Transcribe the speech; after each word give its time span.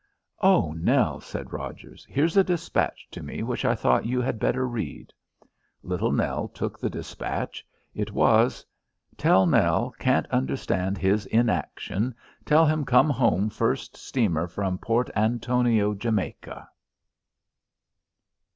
"Oh, 0.41 0.71
Nell," 0.71 1.19
said 1.21 1.53
Rogers, 1.53 2.07
"here's 2.09 2.35
a 2.35 2.43
despatch 2.43 3.07
to 3.11 3.21
me 3.21 3.43
which 3.43 3.63
I 3.63 3.75
thought 3.75 4.03
you 4.07 4.19
had 4.19 4.39
better 4.39 4.67
read." 4.67 5.13
Little 5.83 6.11
Nell 6.11 6.47
took 6.47 6.79
the 6.79 6.89
despatch. 6.89 7.63
It 7.93 8.11
was: 8.11 8.65
"Tell 9.15 9.45
Nell 9.45 9.91
can't 9.99 10.25
understand 10.31 10.97
his 10.97 11.27
inaction; 11.27 12.15
tell 12.45 12.65
him 12.65 12.83
come 12.83 13.11
home 13.11 13.47
first 13.51 13.95
steamer 13.95 14.47
from 14.47 14.79
Port 14.79 15.11
Antonio, 15.15 15.93
Jamaica." 15.93 16.67